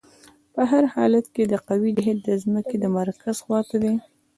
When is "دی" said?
3.83-3.93